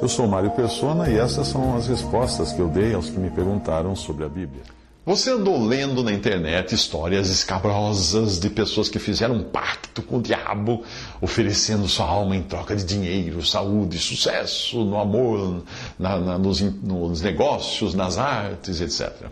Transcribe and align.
Eu 0.00 0.08
sou 0.08 0.28
Mário 0.28 0.50
Persona 0.52 1.08
e 1.10 1.18
essas 1.18 1.48
são 1.48 1.76
as 1.76 1.88
respostas 1.88 2.52
que 2.52 2.60
eu 2.60 2.68
dei 2.68 2.94
aos 2.94 3.10
que 3.10 3.18
me 3.18 3.30
perguntaram 3.30 3.96
sobre 3.96 4.24
a 4.24 4.28
Bíblia. 4.28 4.62
Você 5.08 5.30
andou 5.30 5.58
lendo 5.64 6.02
na 6.02 6.12
internet 6.12 6.74
histórias 6.74 7.30
escabrosas 7.30 8.38
de 8.38 8.50
pessoas 8.50 8.90
que 8.90 8.98
fizeram 8.98 9.36
um 9.36 9.42
pacto 9.42 10.02
com 10.02 10.18
o 10.18 10.22
diabo, 10.22 10.82
oferecendo 11.20 11.88
sua 11.88 12.06
alma 12.06 12.36
em 12.36 12.42
troca 12.42 12.76
de 12.76 12.84
dinheiro, 12.84 13.42
saúde, 13.44 13.98
sucesso 13.98 14.84
no 14.84 15.00
amor, 15.00 15.64
na, 15.98 16.18
na, 16.18 16.38
nos, 16.38 16.60
nos, 16.60 17.22
negócios, 17.22 17.94
nas 17.94 18.18
artes, 18.18 18.82
etc. 18.82 19.30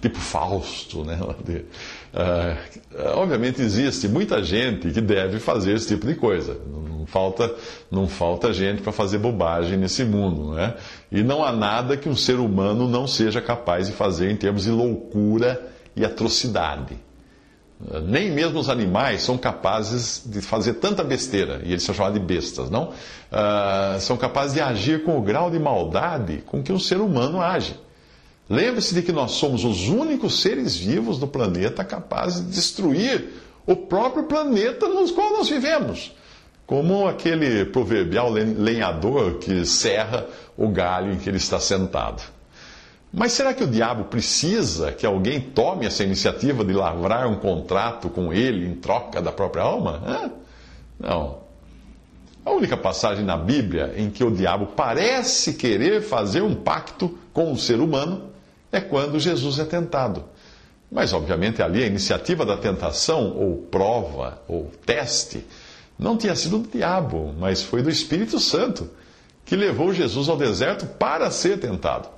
Tipo 0.00 0.18
Fausto, 0.18 1.04
né? 1.04 1.18
Uh, 2.12 3.16
obviamente 3.16 3.62
existe 3.62 4.06
muita 4.06 4.42
gente 4.42 4.90
que 4.90 5.00
deve 5.00 5.38
fazer 5.38 5.74
esse 5.74 5.88
tipo 5.88 6.06
de 6.06 6.14
coisa. 6.14 6.58
Não 6.66 7.06
falta, 7.06 7.54
não 7.90 8.06
falta 8.06 8.52
gente 8.52 8.82
para 8.82 8.92
fazer 8.92 9.18
bobagem 9.18 9.78
nesse 9.78 10.04
mundo, 10.04 10.54
né? 10.54 10.74
E 11.10 11.22
não 11.22 11.42
há 11.42 11.52
nada 11.52 11.96
que 11.96 12.08
um 12.08 12.16
ser 12.16 12.38
humano 12.38 12.86
não 12.86 13.06
seja 13.06 13.40
capaz 13.40 13.86
de 13.86 13.92
fazer 13.92 14.30
em 14.30 14.36
termos 14.36 14.64
de 14.64 14.70
loucura 14.70 15.60
e 15.96 16.04
atrocidade. 16.04 16.98
Nem 18.04 18.30
mesmo 18.30 18.60
os 18.60 18.68
animais 18.68 19.22
são 19.22 19.36
capazes 19.36 20.22
de 20.24 20.40
fazer 20.40 20.74
tanta 20.74 21.02
besteira, 21.02 21.60
e 21.64 21.72
eles 21.72 21.82
são 21.82 21.94
chamados 21.94 22.20
de 22.20 22.24
bestas, 22.24 22.70
não? 22.70 22.90
Uh, 22.90 23.98
são 24.00 24.16
capazes 24.16 24.54
de 24.54 24.60
agir 24.60 25.02
com 25.02 25.18
o 25.18 25.22
grau 25.22 25.50
de 25.50 25.58
maldade 25.58 26.44
com 26.46 26.62
que 26.62 26.72
um 26.72 26.78
ser 26.78 26.98
humano 26.98 27.40
age. 27.40 27.74
Lembre-se 28.52 28.94
de 28.94 29.00
que 29.00 29.12
nós 29.12 29.30
somos 29.30 29.64
os 29.64 29.88
únicos 29.88 30.42
seres 30.42 30.76
vivos 30.76 31.18
no 31.18 31.26
planeta 31.26 31.82
capazes 31.82 32.44
de 32.44 32.52
destruir 32.52 33.30
o 33.66 33.74
próprio 33.74 34.24
planeta 34.24 34.86
no 34.88 35.10
qual 35.14 35.32
nós 35.32 35.48
vivemos. 35.48 36.14
Como 36.66 37.08
aquele 37.08 37.64
proverbial 37.64 38.30
lenhador 38.30 39.38
que 39.38 39.64
serra 39.64 40.26
o 40.54 40.68
galho 40.68 41.14
em 41.14 41.16
que 41.16 41.30
ele 41.30 41.38
está 41.38 41.58
sentado. 41.58 42.22
Mas 43.10 43.32
será 43.32 43.54
que 43.54 43.64
o 43.64 43.66
diabo 43.66 44.04
precisa 44.04 44.92
que 44.92 45.06
alguém 45.06 45.40
tome 45.40 45.86
essa 45.86 46.04
iniciativa 46.04 46.62
de 46.62 46.74
lavrar 46.74 47.26
um 47.26 47.36
contrato 47.36 48.10
com 48.10 48.34
ele 48.34 48.66
em 48.66 48.74
troca 48.74 49.22
da 49.22 49.32
própria 49.32 49.62
alma? 49.62 50.02
Hã? 50.06 50.30
Não. 51.00 51.38
A 52.44 52.50
única 52.50 52.76
passagem 52.76 53.24
na 53.24 53.38
Bíblia 53.38 53.94
em 53.96 54.10
que 54.10 54.22
o 54.22 54.30
diabo 54.30 54.66
parece 54.76 55.54
querer 55.54 56.02
fazer 56.02 56.42
um 56.42 56.54
pacto 56.54 57.18
com 57.32 57.50
o 57.50 57.56
ser 57.56 57.80
humano 57.80 58.30
é 58.72 58.80
quando 58.80 59.20
Jesus 59.20 59.58
é 59.58 59.64
tentado. 59.64 60.24
Mas, 60.90 61.12
obviamente, 61.12 61.62
ali 61.62 61.84
a 61.84 61.86
iniciativa 61.86 62.44
da 62.44 62.56
tentação, 62.56 63.36
ou 63.36 63.58
prova, 63.58 64.42
ou 64.48 64.70
teste, 64.84 65.44
não 65.98 66.16
tinha 66.16 66.34
sido 66.34 66.58
do 66.58 66.68
diabo, 66.68 67.34
mas 67.38 67.62
foi 67.62 67.82
do 67.82 67.90
Espírito 67.90 68.40
Santo, 68.40 68.90
que 69.44 69.54
levou 69.54 69.92
Jesus 69.92 70.28
ao 70.28 70.36
deserto 70.36 70.86
para 70.86 71.30
ser 71.30 71.58
tentado. 71.60 72.08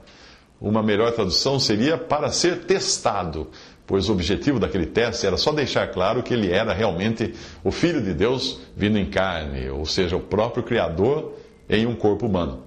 Uma 0.60 0.82
melhor 0.82 1.12
tradução 1.12 1.58
seria 1.58 1.98
para 1.98 2.30
ser 2.30 2.64
testado, 2.64 3.48
pois 3.86 4.08
o 4.08 4.12
objetivo 4.12 4.58
daquele 4.58 4.86
teste 4.86 5.27
era 5.27 5.36
só 5.36 5.52
deixar 5.52 5.88
claro 5.88 6.22
que 6.22 6.32
ele 6.32 6.50
era 6.50 6.72
realmente 6.72 7.34
o 7.62 7.70
Filho 7.70 8.00
de 8.00 8.14
Deus 8.14 8.60
vindo 8.77 8.98
em 8.98 9.10
carne, 9.10 9.69
ou 9.69 9.84
seja, 9.84 10.16
o 10.16 10.20
próprio 10.20 10.62
Criador 10.62 11.34
em 11.69 11.86
um 11.86 11.94
corpo 11.94 12.27
humano. 12.27 12.62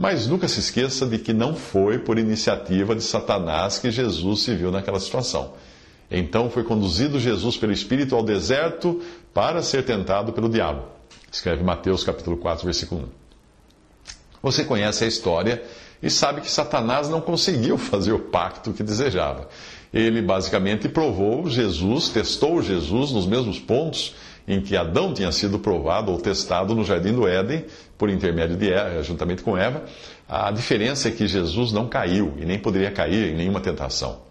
Mas 0.00 0.26
nunca 0.26 0.48
se 0.48 0.60
esqueça 0.60 1.04
de 1.04 1.18
que 1.18 1.30
não 1.30 1.54
foi 1.54 1.98
por 1.98 2.18
iniciativa 2.18 2.96
de 2.96 3.02
Satanás 3.02 3.78
que 3.78 3.90
Jesus 3.90 4.40
se 4.40 4.54
viu 4.54 4.72
naquela 4.72 4.98
situação. 4.98 5.52
Então 6.10 6.48
foi 6.48 6.64
conduzido 6.64 7.20
Jesus 7.20 7.58
pelo 7.58 7.70
Espírito 7.70 8.16
ao 8.16 8.22
deserto 8.22 9.02
para 9.34 9.60
ser 9.60 9.84
tentado 9.84 10.32
pelo 10.32 10.48
diabo. 10.48 10.84
Escreve 11.30 11.62
Mateus 11.62 12.02
capítulo 12.02 12.38
4, 12.38 12.64
versículo 12.64 13.02
1. 13.02 13.08
Você 14.42 14.64
conhece 14.64 15.04
a 15.04 15.06
história 15.06 15.62
e 16.02 16.08
sabe 16.08 16.40
que 16.40 16.50
Satanás 16.50 17.10
não 17.10 17.20
conseguiu 17.20 17.76
fazer 17.78 18.14
o 18.14 18.20
pacto 18.20 18.72
que 18.72 18.82
desejava. 18.82 19.50
Ele 19.92 20.22
basicamente 20.22 20.88
provou 20.88 21.46
Jesus, 21.50 22.08
testou 22.08 22.62
Jesus 22.62 23.12
nos 23.12 23.26
mesmos 23.26 23.58
pontos 23.58 24.14
em 24.50 24.60
que 24.60 24.76
Adão 24.76 25.14
tinha 25.14 25.30
sido 25.30 25.60
provado 25.60 26.10
ou 26.10 26.18
testado 26.18 26.74
no 26.74 26.84
jardim 26.84 27.12
do 27.12 27.26
Éden, 27.26 27.64
por 27.96 28.10
intermédio 28.10 28.56
de 28.56 28.72
Eva, 28.72 29.00
juntamente 29.00 29.44
com 29.44 29.56
Eva. 29.56 29.84
A 30.28 30.50
diferença 30.50 31.08
é 31.08 31.12
que 31.12 31.28
Jesus 31.28 31.70
não 31.70 31.86
caiu 31.86 32.34
e 32.36 32.44
nem 32.44 32.58
poderia 32.58 32.90
cair 32.90 33.32
em 33.32 33.36
nenhuma 33.36 33.60
tentação. 33.60 34.28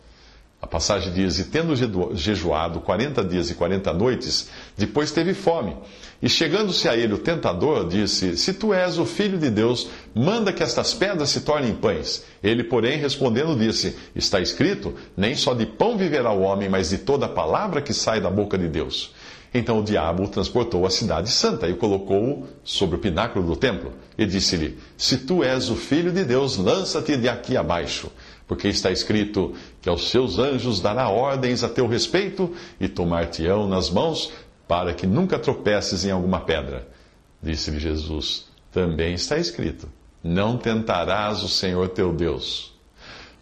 A 0.61 0.67
passagem 0.67 1.13
diz: 1.13 1.39
E 1.39 1.45
tendo 1.45 1.73
jejuado 2.17 2.81
40 2.81 3.23
dias 3.23 3.49
e 3.49 3.55
40 3.55 3.93
noites, 3.93 4.49
depois 4.77 5.09
teve 5.09 5.33
fome. 5.33 5.77
E 6.21 6.27
chegando-se 6.27 6.89
a 6.89 6.97
ele 6.97 7.13
o 7.13 7.17
tentador, 7.17 7.87
disse: 7.87 8.35
Se 8.35 8.53
tu 8.53 8.73
és 8.73 8.97
o 8.97 9.05
filho 9.05 9.37
de 9.37 9.49
Deus, 9.49 9.89
manda 10.13 10.51
que 10.51 10.61
estas 10.61 10.93
pedras 10.93 11.29
se 11.29 11.41
tornem 11.41 11.73
pães. 11.73 12.25
Ele, 12.43 12.61
porém, 12.65 12.97
respondendo, 12.97 13.57
disse: 13.57 13.95
Está 14.13 14.41
escrito: 14.41 14.93
Nem 15.15 15.33
só 15.33 15.53
de 15.53 15.65
pão 15.65 15.97
viverá 15.97 16.33
o 16.33 16.41
homem, 16.41 16.67
mas 16.67 16.89
de 16.89 16.97
toda 16.97 17.27
a 17.27 17.29
palavra 17.29 17.81
que 17.81 17.93
sai 17.93 18.19
da 18.19 18.29
boca 18.29 18.57
de 18.57 18.67
Deus. 18.67 19.13
Então 19.53 19.79
o 19.79 19.83
diabo 19.83 20.23
o 20.23 20.27
transportou 20.27 20.85
à 20.85 20.89
cidade 20.89 21.29
santa 21.31 21.67
e 21.67 21.73
o 21.73 21.77
colocou 21.77 22.47
sobre 22.63 22.97
o 22.97 22.99
pináculo 22.99 23.45
do 23.45 23.55
templo. 23.55 23.93
E 24.17 24.25
disse-lhe: 24.25 24.77
Se 24.97 25.17
tu 25.17 25.43
és 25.43 25.69
o 25.69 25.75
filho 25.75 26.11
de 26.11 26.23
Deus, 26.23 26.57
lança-te 26.57 27.17
de 27.17 27.27
aqui 27.27 27.57
abaixo. 27.57 28.11
Porque 28.47 28.67
está 28.67 28.91
escrito 28.91 29.53
que 29.81 29.89
aos 29.89 30.09
seus 30.09 30.39
anjos 30.39 30.81
dará 30.81 31.09
ordens 31.09 31.63
a 31.63 31.69
teu 31.69 31.87
respeito 31.87 32.53
e 32.79 32.87
tomar-te-ão 32.87 33.67
nas 33.67 33.89
mãos 33.89 34.31
para 34.67 34.93
que 34.93 35.07
nunca 35.07 35.39
tropeces 35.39 36.05
em 36.05 36.11
alguma 36.11 36.41
pedra. 36.41 36.87
Disse-lhe 37.41 37.79
Jesus: 37.79 38.45
Também 38.71 39.13
está 39.13 39.37
escrito: 39.37 39.89
Não 40.23 40.57
tentarás 40.57 41.41
o 41.41 41.49
Senhor 41.49 41.89
teu 41.89 42.13
Deus. 42.13 42.77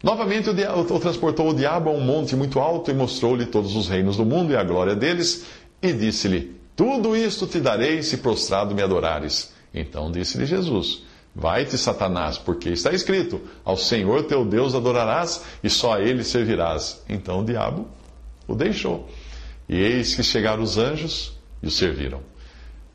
Novamente 0.01 0.49
o 0.49 0.99
transportou 0.99 1.49
o 1.49 1.55
diabo 1.55 1.89
a 1.89 1.93
um 1.93 1.99
monte 1.99 2.35
muito 2.35 2.59
alto 2.59 2.91
e 2.91 2.93
mostrou-lhe 2.93 3.47
todos 3.47 3.75
os 3.75 3.89
reinos 3.89 4.15
do 4.15 4.23
mundo 4.23 4.53
e 4.53 4.55
a 4.55 4.63
glória 4.63 4.95
deles 4.95 5.45
e 5.81 5.93
disse-lhe: 5.93 6.55
Tudo 6.75 7.15
isto 7.15 7.47
te 7.47 7.59
darei 7.59 8.01
se 8.03 8.17
prostrado 8.17 8.73
me 8.73 8.81
adorares. 8.81 9.53
Então 9.73 10.11
disse-lhe 10.11 10.45
Jesus: 10.45 11.03
Vai-te, 11.35 11.77
Satanás, 11.77 12.37
porque 12.37 12.69
está 12.69 12.91
escrito: 12.91 13.39
Ao 13.63 13.77
Senhor 13.77 14.23
teu 14.23 14.43
Deus 14.43 14.73
adorarás 14.73 15.43
e 15.63 15.69
só 15.69 15.93
a 15.93 16.01
ele 16.01 16.23
servirás. 16.23 17.03
Então 17.07 17.41
o 17.41 17.45
diabo 17.45 17.87
o 18.47 18.55
deixou. 18.55 19.07
E 19.69 19.79
eis 19.79 20.15
que 20.15 20.23
chegaram 20.23 20.63
os 20.63 20.77
anjos 20.77 21.37
e 21.61 21.67
o 21.67 21.71
serviram. 21.71 22.21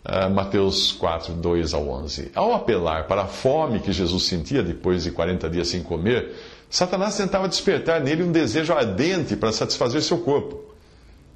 Uh, 0.04 0.28
Mateus 0.28 0.90
4, 0.90 1.34
2 1.34 1.74
ao 1.74 1.88
11. 1.88 2.32
Ao 2.34 2.52
apelar 2.54 3.06
para 3.06 3.22
a 3.22 3.26
fome 3.26 3.78
que 3.78 3.92
Jesus 3.92 4.24
sentia 4.24 4.60
depois 4.60 5.04
de 5.04 5.12
40 5.12 5.48
dias 5.48 5.68
sem 5.68 5.80
comer, 5.80 6.34
Satanás 6.68 7.16
tentava 7.16 7.48
despertar 7.48 8.00
nele 8.00 8.24
um 8.24 8.32
desejo 8.32 8.72
ardente 8.72 9.36
para 9.36 9.52
satisfazer 9.52 10.02
seu 10.02 10.18
corpo. 10.18 10.71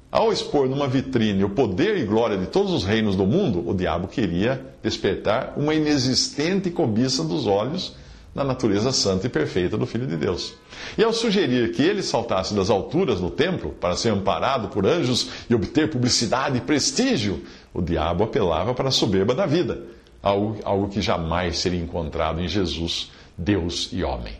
Ao 0.09 0.31
expor 0.31 0.69
numa 0.69 0.87
vitrine 0.87 1.43
o 1.43 1.49
poder 1.49 1.97
e 1.97 2.05
glória 2.05 2.37
de 2.37 2.45
todos 2.45 2.71
os 2.71 2.85
reinos 2.85 3.15
do 3.15 3.25
mundo, 3.25 3.67
o 3.67 3.73
diabo 3.73 4.07
queria 4.07 4.65
despertar 4.81 5.53
uma 5.57 5.75
inexistente 5.75 6.71
cobiça 6.71 7.23
dos 7.25 7.45
olhos 7.45 7.93
na 8.33 8.41
natureza 8.43 8.93
santa 8.93 9.27
e 9.27 9.29
perfeita 9.29 9.77
do 9.77 9.85
Filho 9.85 10.07
de 10.07 10.15
Deus. 10.15 10.53
E 10.97 11.03
ao 11.03 11.11
sugerir 11.11 11.73
que 11.73 11.81
ele 11.81 12.01
saltasse 12.01 12.53
das 12.53 12.69
alturas 12.69 13.19
no 13.19 13.29
templo 13.29 13.71
para 13.81 13.97
ser 13.97 14.09
amparado 14.09 14.69
por 14.69 14.85
anjos 14.85 15.29
e 15.49 15.55
obter 15.55 15.89
publicidade 15.89 16.57
e 16.57 16.61
prestígio, 16.61 17.43
o 17.73 17.81
diabo 17.81 18.23
apelava 18.23 18.73
para 18.73 18.87
a 18.87 18.91
soberba 18.91 19.35
da 19.35 19.45
vida, 19.45 19.81
algo, 20.23 20.57
algo 20.63 20.87
que 20.87 21.01
jamais 21.01 21.57
seria 21.57 21.81
encontrado 21.81 22.39
em 22.39 22.47
Jesus, 22.47 23.11
Deus 23.37 23.89
e 23.91 24.03
homem. 24.03 24.33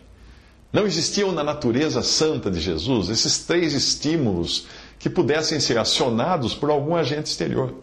Não 0.72 0.86
existiam 0.86 1.32
na 1.32 1.42
natureza 1.42 2.02
santa 2.02 2.50
de 2.50 2.60
Jesus 2.60 3.08
esses 3.08 3.38
três 3.38 3.72
estímulos 3.72 4.66
que 4.98 5.08
pudessem 5.08 5.60
ser 5.60 5.78
acionados 5.78 6.54
por 6.54 6.70
algum 6.70 6.96
agente 6.96 7.26
exterior. 7.26 7.74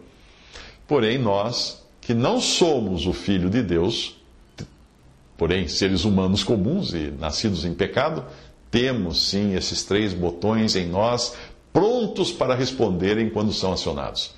Porém, 0.86 1.18
nós, 1.18 1.84
que 2.00 2.14
não 2.14 2.40
somos 2.40 3.06
o 3.06 3.12
Filho 3.12 3.50
de 3.50 3.62
Deus, 3.62 4.16
porém 5.36 5.66
seres 5.68 6.04
humanos 6.04 6.44
comuns 6.44 6.94
e 6.94 7.12
nascidos 7.18 7.64
em 7.64 7.74
pecado, 7.74 8.24
temos 8.70 9.28
sim 9.28 9.54
esses 9.54 9.82
três 9.82 10.12
botões 10.12 10.76
em 10.76 10.86
nós, 10.86 11.34
prontos 11.72 12.32
para 12.32 12.54
responderem 12.54 13.28
quando 13.28 13.52
são 13.52 13.72
acionados. 13.72 14.34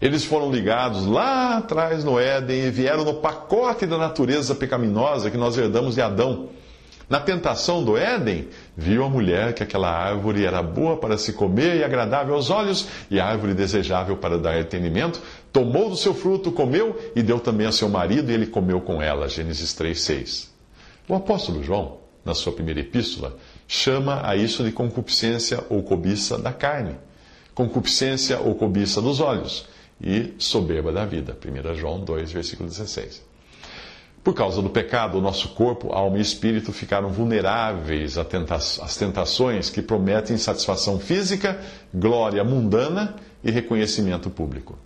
Eles 0.00 0.24
foram 0.24 0.52
ligados 0.52 1.06
lá 1.06 1.56
atrás 1.56 2.04
no 2.04 2.18
Éden 2.18 2.66
e 2.66 2.70
vieram 2.70 3.04
no 3.04 3.14
pacote 3.14 3.86
da 3.86 3.96
natureza 3.96 4.54
pecaminosa 4.54 5.30
que 5.30 5.38
nós 5.38 5.56
herdamos 5.56 5.94
de 5.94 6.02
Adão. 6.02 6.50
Na 7.08 7.18
tentação 7.18 7.82
do 7.82 7.96
Éden, 7.96 8.48
viu 8.76 9.04
a 9.04 9.08
mulher 9.08 9.54
que 9.54 9.62
aquela 9.62 9.90
árvore 9.90 10.44
era 10.44 10.62
boa 10.62 10.98
para 10.98 11.16
se 11.16 11.32
comer 11.32 11.76
e 11.76 11.84
agradável 11.84 12.34
aos 12.34 12.50
olhos, 12.50 12.86
e 13.10 13.18
árvore 13.18 13.54
desejável 13.54 14.16
para 14.16 14.38
dar 14.38 14.60
entendimento. 14.60 15.22
Tomou 15.52 15.88
do 15.88 15.96
seu 15.96 16.12
fruto, 16.12 16.52
comeu 16.52 17.00
e 17.16 17.22
deu 17.22 17.40
também 17.40 17.66
a 17.66 17.72
seu 17.72 17.88
marido, 17.88 18.30
e 18.30 18.34
ele 18.34 18.46
comeu 18.46 18.80
com 18.80 19.00
ela. 19.00 19.28
Gênesis 19.28 19.72
3,6. 19.74 20.48
O 21.08 21.14
apóstolo 21.14 21.62
João, 21.62 21.98
na 22.24 22.34
sua 22.34 22.52
primeira 22.52 22.80
epístola, 22.80 23.36
chama 23.66 24.20
a 24.28 24.36
isso 24.36 24.62
de 24.62 24.72
concupiscência 24.72 25.64
ou 25.70 25.82
cobiça 25.82 26.36
da 26.36 26.52
carne, 26.52 26.96
concupiscência 27.54 28.38
ou 28.40 28.54
cobiça 28.54 29.00
dos 29.00 29.20
olhos 29.20 29.66
e 30.00 30.34
soberba 30.38 30.92
da 30.92 31.06
vida. 31.06 31.36
1 31.42 31.74
João 31.74 32.00
2, 32.00 32.32
versículo 32.32 32.68
16. 32.68 33.24
Por 34.26 34.34
causa 34.34 34.60
do 34.60 34.68
pecado, 34.68 35.18
o 35.18 35.20
nosso 35.20 35.50
corpo, 35.50 35.92
alma 35.92 36.18
e 36.18 36.20
espírito 36.20 36.72
ficaram 36.72 37.10
vulneráveis 37.10 38.18
às 38.18 38.96
tentações 38.96 39.70
que 39.70 39.80
prometem 39.80 40.36
satisfação 40.36 40.98
física, 40.98 41.60
glória 41.94 42.42
mundana 42.42 43.14
e 43.44 43.52
reconhecimento 43.52 44.28
público. 44.28 44.76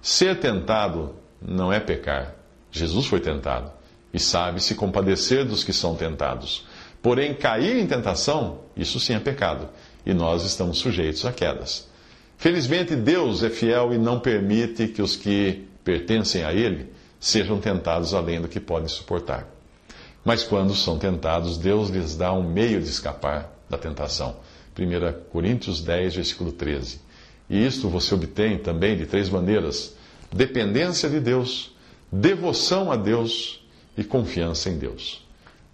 Ser 0.00 0.40
tentado 0.40 1.14
não 1.42 1.70
é 1.70 1.78
pecar. 1.78 2.34
Jesus 2.72 3.04
foi 3.04 3.20
tentado 3.20 3.70
e 4.14 4.18
sabe 4.18 4.62
se 4.62 4.74
compadecer 4.74 5.44
dos 5.44 5.62
que 5.62 5.74
são 5.74 5.94
tentados. 5.94 6.66
Porém, 7.02 7.34
cair 7.34 7.76
em 7.76 7.86
tentação, 7.86 8.60
isso 8.74 8.98
sim 8.98 9.12
é 9.12 9.20
pecado, 9.20 9.68
e 10.06 10.14
nós 10.14 10.42
estamos 10.42 10.78
sujeitos 10.78 11.26
a 11.26 11.32
quedas. 11.34 11.86
Felizmente, 12.38 12.96
Deus 12.96 13.42
é 13.42 13.50
fiel 13.50 13.92
e 13.92 13.98
não 13.98 14.18
permite 14.18 14.88
que 14.88 15.02
os 15.02 15.16
que 15.16 15.68
pertencem 15.84 16.44
a 16.44 16.54
Ele 16.54 16.98
sejam 17.20 17.60
tentados 17.60 18.14
além 18.14 18.40
do 18.40 18.48
que 18.48 18.58
podem 18.58 18.88
suportar. 18.88 19.46
Mas 20.24 20.42
quando 20.42 20.74
são 20.74 20.98
tentados, 20.98 21.58
Deus 21.58 21.90
lhes 21.90 22.16
dá 22.16 22.32
um 22.32 22.42
meio 22.42 22.80
de 22.80 22.88
escapar 22.88 23.52
da 23.68 23.78
tentação. 23.78 24.36
1 24.78 25.30
Coríntios 25.30 25.82
10, 25.82 26.14
versículo 26.16 26.52
13. 26.52 27.00
E 27.48 27.64
isto 27.66 27.88
você 27.88 28.14
obtém 28.14 28.58
também 28.58 28.96
de 28.96 29.06
três 29.06 29.28
maneiras: 29.28 29.94
dependência 30.32 31.08
de 31.08 31.20
Deus, 31.20 31.74
devoção 32.10 32.90
a 32.90 32.96
Deus 32.96 33.64
e 33.96 34.02
confiança 34.02 34.70
em 34.70 34.78
Deus. 34.78 35.26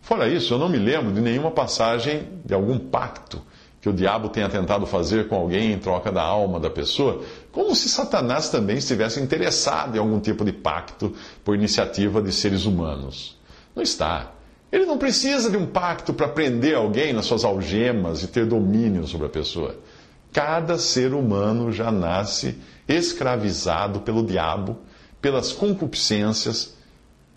Fora 0.03 0.29
isso, 0.29 0.55
eu 0.55 0.59
não 0.59 0.69
me 0.69 0.79
lembro 0.79 1.13
de 1.13 1.21
nenhuma 1.21 1.51
passagem 1.51 2.29
de 2.45 2.55
algum 2.55 2.79
pacto 2.79 3.43
que 3.87 3.91
o 3.91 3.93
diabo 3.93 4.29
tenha 4.31 4.49
tentado 4.49 4.85
fazer 4.85 5.29
com 5.29 5.37
alguém 5.37 5.71
em 5.71 5.79
troca 5.79 6.11
da 6.11 6.21
alma 6.21 6.59
da 6.59 6.69
pessoa, 6.69 7.23
como 7.53 7.73
se 7.73 7.89
Satanás 7.89 8.49
também 8.49 8.79
estivesse 8.79 9.21
interessado 9.21 9.95
em 9.95 10.01
algum 10.01 10.19
tipo 10.19 10.45
de 10.45 10.53
pacto 10.53 11.15
por 11.45 11.55
iniciativa 11.55 12.21
de 12.21 12.33
seres 12.33 12.65
humanos. 12.65 13.39
Não 13.77 13.85
está. 13.85 14.33
Ele 14.73 14.87
não 14.87 14.99
precisa 14.99 15.49
de 15.49 15.57
um 15.57 15.67
pacto 15.67 16.13
para 16.13 16.27
prender 16.27 16.75
alguém 16.75 17.13
nas 17.13 17.27
suas 17.27 17.45
algemas 17.45 18.25
e 18.25 18.27
ter 18.27 18.45
domínio 18.45 19.07
sobre 19.07 19.29
a 19.29 19.31
pessoa. 19.31 19.77
Cada 20.33 20.79
ser 20.79 21.15
humano 21.15 21.71
já 21.71 21.93
nasce 21.93 22.59
escravizado 22.89 24.01
pelo 24.01 24.27
diabo, 24.27 24.79
pelas 25.23 25.53
concupiscências 25.53 26.75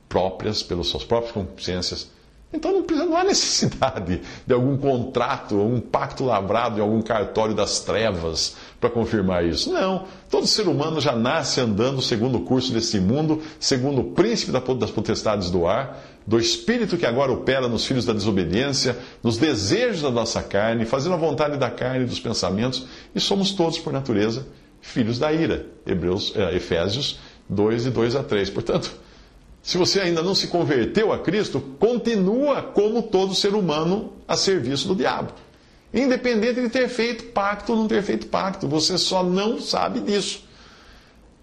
próprias, 0.08 0.64
pelas 0.64 0.88
suas 0.88 1.04
próprias 1.04 1.32
concupiscências 1.32 2.10
então 2.52 2.72
não, 2.74 3.06
não 3.06 3.16
há 3.16 3.24
necessidade 3.24 4.22
de 4.46 4.54
algum 4.54 4.76
contrato, 4.76 5.56
um 5.56 5.80
pacto 5.80 6.26
lavrado 6.26 6.80
em 6.80 6.82
algum 6.82 7.02
cartório 7.02 7.54
das 7.54 7.80
trevas 7.82 8.56
para 8.80 8.90
confirmar 8.90 9.46
isso. 9.46 9.72
Não. 9.72 10.06
Todo 10.30 10.48
ser 10.48 10.68
humano 10.68 11.00
já 11.00 11.16
nasce 11.16 11.62
andando 11.62 12.02
segundo 12.02 12.40
o 12.40 12.42
curso 12.42 12.74
desse 12.74 13.00
mundo, 13.00 13.42
segundo 13.60 14.02
o 14.02 14.12
príncipe 14.12 14.52
das 14.52 14.90
potestades 14.90 15.52
do 15.52 15.68
ar, 15.68 16.02
do 16.26 16.40
espírito 16.40 16.98
que 16.98 17.06
agora 17.06 17.32
opera 17.32 17.68
nos 17.68 17.86
filhos 17.86 18.06
da 18.06 18.14
desobediência, 18.14 18.98
nos 19.22 19.38
desejos 19.38 20.02
da 20.02 20.10
nossa 20.10 20.42
carne, 20.42 20.86
fazendo 20.86 21.14
a 21.14 21.18
vontade 21.18 21.58
da 21.58 21.70
carne 21.70 22.04
e 22.04 22.08
dos 22.08 22.20
pensamentos, 22.20 22.86
e 23.14 23.20
somos 23.20 23.52
todos, 23.52 23.78
por 23.78 23.94
natureza, 23.94 24.48
filhos 24.82 25.20
da 25.20 25.32
ira. 25.32 25.68
Hebreus, 25.86 26.34
eh, 26.36 26.56
Efésios 26.56 27.20
2, 27.48 27.84
de 27.84 27.90
2 27.92 28.16
a 28.16 28.24
3. 28.24 28.50
Portanto, 28.50 28.92
se 29.70 29.78
você 29.78 30.00
ainda 30.00 30.24
não 30.24 30.34
se 30.34 30.48
converteu 30.48 31.14
a 31.14 31.20
Cristo, 31.20 31.62
continua 31.80 32.64
como 32.64 33.04
todo 33.04 33.36
ser 33.36 33.54
humano 33.54 34.14
a 34.28 34.36
serviço 34.36 34.88
do 34.88 34.96
diabo. 34.96 35.32
Independente 35.94 36.60
de 36.60 36.70
ter 36.70 36.90
feito 36.90 37.26
pacto 37.26 37.74
ou 37.74 37.78
não 37.78 37.88
ter 37.88 38.02
feito 38.02 38.26
pacto, 38.30 38.68
você 38.68 38.98
só 38.98 39.24
não 39.24 39.62
sabe 39.62 40.00
disso. 40.00 40.44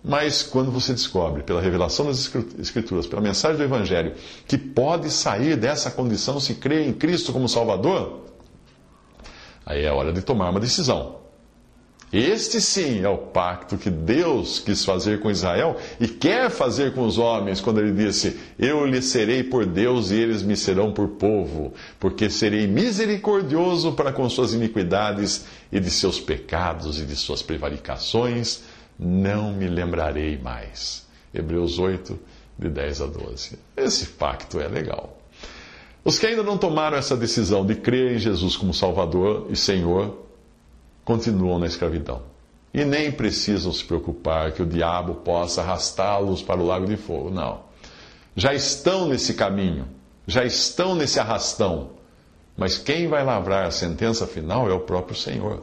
Mas 0.02 0.42
quando 0.42 0.72
você 0.72 0.92
descobre, 0.92 1.44
pela 1.44 1.62
revelação 1.62 2.06
das 2.06 2.28
Escrituras, 2.58 3.06
pela 3.06 3.22
mensagem 3.22 3.58
do 3.58 3.62
Evangelho, 3.62 4.14
que 4.44 4.58
pode 4.58 5.08
sair 5.08 5.56
dessa 5.56 5.88
condição 5.88 6.40
se 6.40 6.54
crer 6.56 6.84
em 6.84 6.92
Cristo 6.92 7.32
como 7.32 7.48
Salvador, 7.48 8.24
aí 9.64 9.84
é 9.84 9.92
hora 9.92 10.12
de 10.12 10.20
tomar 10.20 10.50
uma 10.50 10.58
decisão. 10.58 11.20
Este 12.12 12.60
sim 12.60 13.02
é 13.02 13.08
o 13.08 13.18
pacto 13.18 13.76
que 13.76 13.90
Deus 13.90 14.60
quis 14.60 14.84
fazer 14.84 15.20
com 15.20 15.28
Israel 15.28 15.76
e 15.98 16.06
quer 16.06 16.50
fazer 16.50 16.94
com 16.94 17.04
os 17.04 17.18
homens, 17.18 17.60
quando 17.60 17.80
ele 17.80 17.92
disse: 17.92 18.38
Eu 18.56 18.86
lhes 18.86 19.06
serei 19.06 19.42
por 19.42 19.66
Deus 19.66 20.12
e 20.12 20.14
eles 20.14 20.40
me 20.40 20.56
serão 20.56 20.92
por 20.92 21.08
povo, 21.08 21.74
porque 21.98 22.30
serei 22.30 22.68
misericordioso 22.68 23.92
para 23.92 24.12
com 24.12 24.28
suas 24.30 24.54
iniquidades 24.54 25.46
e 25.72 25.80
de 25.80 25.90
seus 25.90 26.20
pecados 26.20 27.00
e 27.00 27.04
de 27.04 27.16
suas 27.16 27.42
prevaricações, 27.42 28.62
não 28.96 29.52
me 29.52 29.66
lembrarei 29.66 30.38
mais. 30.38 31.04
Hebreus 31.34 31.76
8, 31.78 32.16
de 32.56 32.68
10 32.68 33.00
a 33.00 33.06
12. 33.06 33.58
Esse 33.76 34.06
pacto 34.06 34.60
é 34.60 34.68
legal. 34.68 35.18
Os 36.04 36.20
que 36.20 36.26
ainda 36.26 36.44
não 36.44 36.56
tomaram 36.56 36.96
essa 36.96 37.16
decisão 37.16 37.66
de 37.66 37.74
crer 37.74 38.12
em 38.12 38.18
Jesus 38.18 38.56
como 38.56 38.72
Salvador 38.72 39.48
e 39.50 39.56
Senhor, 39.56 40.25
continuam 41.06 41.60
na 41.60 41.66
escravidão. 41.66 42.20
E 42.74 42.84
nem 42.84 43.10
precisam 43.10 43.72
se 43.72 43.82
preocupar 43.82 44.52
que 44.52 44.60
o 44.60 44.66
diabo 44.66 45.14
possa 45.14 45.62
arrastá-los 45.62 46.42
para 46.42 46.60
o 46.60 46.66
lago 46.66 46.84
de 46.84 46.96
fogo. 46.96 47.30
Não. 47.30 47.60
Já 48.34 48.52
estão 48.52 49.08
nesse 49.08 49.32
caminho, 49.32 49.86
já 50.26 50.44
estão 50.44 50.94
nesse 50.94 51.18
arrastão. 51.18 51.92
Mas 52.54 52.76
quem 52.76 53.06
vai 53.06 53.24
lavrar 53.24 53.66
a 53.66 53.70
sentença 53.70 54.26
final 54.26 54.68
é 54.68 54.74
o 54.74 54.80
próprio 54.80 55.16
Senhor. 55.16 55.62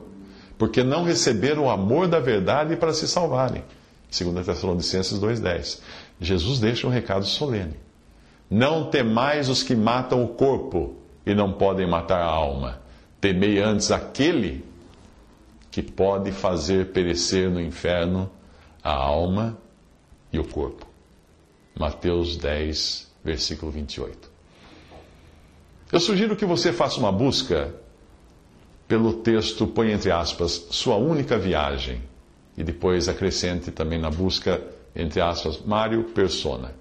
Porque 0.58 0.82
não 0.82 1.04
receberam 1.04 1.66
o 1.66 1.70
amor 1.70 2.08
da 2.08 2.20
verdade 2.20 2.78
para 2.78 2.94
se 2.94 3.08
salvarem. 3.08 3.64
2 4.18 4.46
Tessalonicenses 4.46 5.20
2,10. 5.20 5.82
Jesus 6.22 6.60
deixa 6.60 6.88
um 6.88 6.92
recado 6.92 7.26
solene. 7.26 7.76
Não 8.50 8.90
temais 8.90 9.50
os 9.50 9.62
que 9.62 9.76
matam 9.76 10.24
o 10.24 10.30
corpo 10.30 10.96
e 11.26 11.36
não 11.36 11.52
podem 11.52 11.88
matar 11.88 12.22
a 12.22 12.26
alma. 12.26 12.82
Temei 13.20 13.60
antes 13.60 13.92
aquele 13.92 14.73
que 15.74 15.82
pode 15.82 16.32
fazer 16.32 16.92
perecer 16.92 17.50
no 17.50 17.60
inferno 17.60 18.30
a 18.84 18.94
alma 18.94 19.58
e 20.32 20.38
o 20.38 20.48
corpo. 20.48 20.86
Mateus 21.76 22.38
10, 22.38 23.12
versículo 23.26 23.72
28. 23.72 24.30
Eu 25.92 26.00
sugiro 26.00 26.36
que 26.36 26.46
você 26.46 26.72
faça 26.72 27.00
uma 27.00 27.12
busca 27.12 27.74
pelo 28.88 29.14
texto, 29.14 29.66
põe 29.66 29.92
entre 29.92 30.12
aspas, 30.12 30.68
sua 30.70 30.96
única 30.98 31.40
viagem, 31.40 32.04
e 32.56 32.64
depois 32.64 33.10
acrescente 33.10 33.72
também 33.72 34.00
na 34.00 34.12
busca, 34.12 34.62
entre 34.96 35.22
aspas, 35.22 35.60
Mário 35.66 36.04
Persona. 36.04 36.76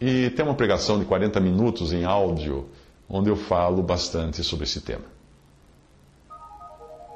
E 0.00 0.30
tem 0.30 0.46
uma 0.46 0.54
pregação 0.54 0.98
de 0.98 1.04
40 1.04 1.38
minutos 1.40 1.92
em 1.92 2.04
áudio, 2.04 2.70
onde 3.06 3.28
eu 3.28 3.36
falo 3.36 3.82
bastante 3.82 4.42
sobre 4.42 4.64
esse 4.64 4.80
tema. 4.80 5.19